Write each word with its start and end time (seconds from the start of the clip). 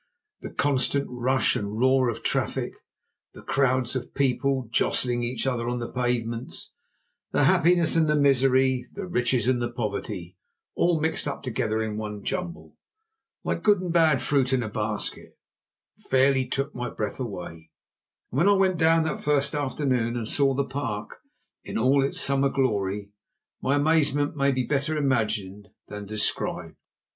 The 0.41 0.49
constant 0.49 1.05
rush 1.11 1.55
and 1.55 1.77
roar 1.79 2.09
of 2.09 2.23
traffic, 2.23 2.73
the 3.35 3.43
crowds 3.43 3.95
of 3.95 4.15
people 4.15 4.67
jostling 4.71 5.21
each 5.21 5.45
other 5.45 5.69
on 5.69 5.77
the 5.77 5.91
pavements, 5.91 6.71
the 7.31 7.43
happiness 7.43 7.95
and 7.95 8.09
the 8.09 8.15
misery, 8.15 8.87
the 8.93 9.05
riches 9.05 9.47
and 9.47 9.61
the 9.61 9.69
poverty, 9.69 10.35
all 10.73 10.99
mixed 10.99 11.27
up 11.27 11.43
together 11.43 11.83
in 11.83 11.97
one 11.97 12.23
jumble, 12.23 12.77
like 13.43 13.61
good 13.61 13.79
and 13.79 13.93
bad 13.93 14.23
fruit 14.23 14.51
in 14.51 14.63
a 14.63 14.69
basket, 14.69 15.33
fairly 16.09 16.47
took 16.47 16.73
my 16.73 16.89
breath 16.89 17.19
away; 17.19 17.69
and 18.31 18.39
when 18.39 18.49
I 18.49 18.53
went 18.53 18.79
down, 18.79 19.03
that 19.03 19.21
first 19.21 19.53
afternoon, 19.53 20.17
and 20.17 20.27
saw 20.27 20.55
the 20.55 20.65
Park 20.65 21.19
in 21.63 21.77
all 21.77 22.03
its 22.03 22.19
summer 22.19 22.49
glory, 22.49 23.11
my 23.61 23.75
amazement 23.75 24.35
may 24.35 24.51
be 24.51 24.65
better 24.65 24.97
imagined 24.97 25.67
than 25.89 26.07
described. 26.07 26.73